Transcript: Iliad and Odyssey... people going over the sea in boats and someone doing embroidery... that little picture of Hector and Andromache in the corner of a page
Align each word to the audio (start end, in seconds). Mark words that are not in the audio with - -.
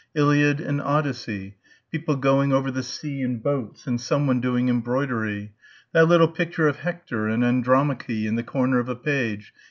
Iliad 0.15 0.59
and 0.59 0.81
Odyssey... 0.81 1.57
people 1.91 2.15
going 2.15 2.51
over 2.51 2.71
the 2.71 2.81
sea 2.81 3.21
in 3.21 3.37
boats 3.37 3.85
and 3.85 4.01
someone 4.01 4.41
doing 4.41 4.67
embroidery... 4.67 5.53
that 5.91 6.07
little 6.07 6.27
picture 6.27 6.67
of 6.67 6.77
Hector 6.77 7.27
and 7.27 7.45
Andromache 7.45 8.25
in 8.25 8.33
the 8.33 8.41
corner 8.41 8.79
of 8.79 8.89
a 8.89 8.95
page 8.95 9.53